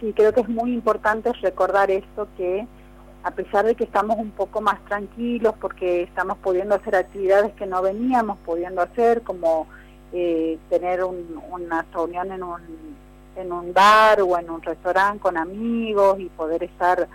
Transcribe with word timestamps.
Sí, 0.00 0.12
creo 0.14 0.32
que 0.32 0.42
es 0.42 0.48
muy 0.48 0.74
importante 0.74 1.32
recordar 1.34 1.90
esto 1.90 2.28
que 2.36 2.66
a 3.22 3.30
pesar 3.32 3.64
de 3.64 3.74
que 3.74 3.84
estamos 3.84 4.16
un 4.18 4.30
poco 4.30 4.60
más 4.60 4.78
tranquilos 4.84 5.54
porque 5.60 6.02
estamos 6.02 6.38
pudiendo 6.38 6.76
hacer 6.76 6.94
actividades 6.94 7.52
que 7.54 7.66
no 7.66 7.82
veníamos 7.82 8.38
pudiendo 8.44 8.82
hacer, 8.82 9.22
como 9.22 9.66
eh, 10.12 10.58
tener 10.70 11.02
una 11.02 11.84
reunión 11.92 12.30
en 12.30 12.42
un, 12.44 12.60
en 13.34 13.52
un 13.52 13.72
bar 13.72 14.20
o 14.20 14.38
en 14.38 14.48
un 14.48 14.62
restaurante 14.62 15.18
con 15.18 15.36
amigos 15.36 16.20
y 16.20 16.26
poder 16.26 16.62
estar 16.62 17.08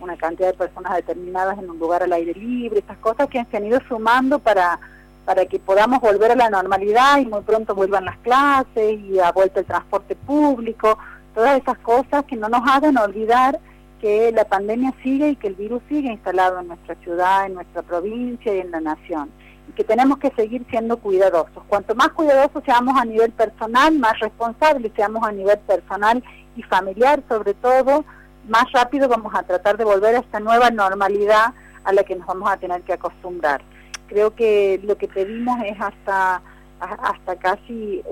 una 0.00 0.16
cantidad 0.16 0.48
de 0.48 0.58
personas 0.58 0.96
determinadas 0.96 1.58
en 1.58 1.70
un 1.70 1.78
lugar 1.78 2.02
al 2.02 2.12
aire 2.12 2.34
libre, 2.34 2.80
estas 2.80 2.98
cosas 2.98 3.28
que 3.28 3.44
se 3.48 3.56
han 3.56 3.66
ido 3.66 3.78
sumando 3.86 4.40
para, 4.40 4.80
para 5.24 5.46
que 5.46 5.60
podamos 5.60 6.00
volver 6.00 6.32
a 6.32 6.36
la 6.36 6.50
normalidad 6.50 7.18
y 7.18 7.26
muy 7.26 7.42
pronto 7.42 7.74
vuelvan 7.74 8.06
las 8.06 8.18
clases 8.18 8.98
y 8.98 9.20
a 9.20 9.30
vuelta 9.30 9.60
el 9.60 9.66
transporte 9.66 10.16
público, 10.16 10.98
todas 11.34 11.60
esas 11.60 11.78
cosas 11.78 12.24
que 12.24 12.36
no 12.36 12.48
nos 12.48 12.62
hagan 12.68 12.96
olvidar 12.98 13.58
que 14.00 14.32
la 14.32 14.44
pandemia 14.44 14.92
sigue 15.02 15.30
y 15.30 15.36
que 15.36 15.46
el 15.46 15.54
virus 15.54 15.80
sigue 15.88 16.10
instalado 16.10 16.58
en 16.58 16.68
nuestra 16.68 16.96
ciudad, 16.96 17.46
en 17.46 17.54
nuestra 17.54 17.82
provincia 17.82 18.54
y 18.54 18.58
en 18.58 18.72
la 18.72 18.80
nación. 18.80 19.30
Y 19.68 19.72
que 19.72 19.84
tenemos 19.84 20.18
que 20.18 20.32
seguir 20.34 20.66
siendo 20.70 20.96
cuidadosos. 20.98 21.62
Cuanto 21.68 21.94
más 21.94 22.08
cuidadosos 22.08 22.64
seamos 22.64 23.00
a 23.00 23.04
nivel 23.04 23.30
personal, 23.30 23.96
más 23.98 24.18
responsables 24.18 24.90
seamos 24.96 25.24
a 25.24 25.30
nivel 25.30 25.58
personal 25.60 26.22
y 26.56 26.62
familiar 26.64 27.22
sobre 27.28 27.54
todo, 27.54 28.04
más 28.48 28.70
rápido 28.72 29.08
vamos 29.08 29.32
a 29.36 29.44
tratar 29.44 29.76
de 29.76 29.84
volver 29.84 30.16
a 30.16 30.18
esta 30.18 30.40
nueva 30.40 30.70
normalidad 30.70 31.54
a 31.84 31.92
la 31.92 32.02
que 32.02 32.16
nos 32.16 32.26
vamos 32.26 32.50
a 32.50 32.56
tener 32.56 32.82
que 32.82 32.94
acostumbrar. 32.94 33.62
Creo 34.08 34.34
que 34.34 34.80
lo 34.82 34.98
que 34.98 35.06
pedimos 35.06 35.58
es 35.64 35.80
hasta 35.80 36.42
hasta 36.82 37.36
casi 37.36 38.02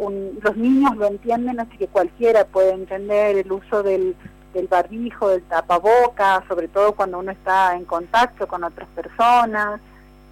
los 0.43 0.57
niños 0.57 0.97
lo 0.97 1.07
entienden, 1.07 1.61
así 1.61 1.77
que 1.77 1.89
cualquiera 1.89 2.45
puede 2.45 2.73
entender 2.73 3.37
el 3.37 3.51
uso 3.51 3.83
del, 3.83 4.15
del 4.55 4.69
barbijo, 4.69 5.29
del 5.29 5.43
tapaboca, 5.43 6.45
sobre 6.49 6.69
todo 6.69 6.93
cuando 6.93 7.19
uno 7.19 7.33
está 7.33 7.77
en 7.77 7.85
contacto 7.85 8.47
con 8.47 8.65
otras 8.65 8.89
personas, 8.91 9.81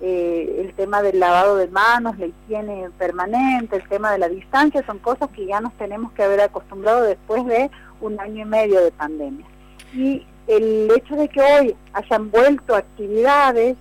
eh, 0.00 0.62
el 0.64 0.74
tema 0.74 1.02
del 1.02 1.18
lavado 1.18 1.56
de 1.56 1.66
manos, 1.66 2.16
la 2.18 2.26
higiene 2.26 2.88
permanente, 2.98 3.76
el 3.76 3.88
tema 3.88 4.12
de 4.12 4.18
la 4.18 4.28
distancia, 4.28 4.84
son 4.86 4.98
cosas 4.98 5.28
que 5.30 5.46
ya 5.46 5.60
nos 5.60 5.72
tenemos 5.74 6.12
que 6.12 6.22
haber 6.22 6.40
acostumbrado 6.40 7.02
después 7.02 7.44
de 7.46 7.68
un 8.00 8.20
año 8.20 8.42
y 8.42 8.48
medio 8.48 8.80
de 8.80 8.92
pandemia. 8.92 9.46
Y 9.92 10.24
el 10.46 10.88
hecho 10.96 11.16
de 11.16 11.28
que 11.28 11.40
hoy 11.40 11.76
hayan 11.92 12.30
vuelto 12.30 12.76
actividades 12.76 13.76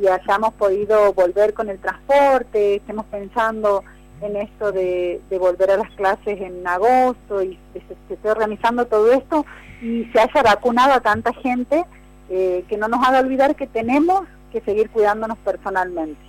y 0.00 0.06
hayamos 0.06 0.54
podido 0.54 1.12
volver 1.12 1.52
con 1.52 1.68
el 1.68 1.78
transporte, 1.78 2.76
estemos 2.76 3.04
pensando 3.06 3.84
en 4.20 4.36
esto 4.36 4.72
de, 4.72 5.20
volver 5.38 5.70
a 5.70 5.76
las 5.76 5.90
clases 5.92 6.40
en 6.40 6.66
agosto 6.66 7.42
y 7.42 7.58
se, 7.72 8.14
esté 8.14 8.30
organizando 8.30 8.86
todo 8.86 9.12
esto 9.12 9.44
y 9.80 10.04
se 10.12 10.20
haya 10.20 10.42
vacunado 10.42 10.92
a 10.92 11.00
tanta 11.00 11.32
gente, 11.32 11.84
eh, 12.30 12.64
que 12.68 12.76
no 12.76 12.88
nos 12.88 13.06
haga 13.06 13.20
olvidar 13.20 13.56
que 13.56 13.66
tenemos 13.66 14.22
que 14.52 14.60
seguir 14.62 14.90
cuidándonos 14.90 15.38
personalmente. 15.38 16.27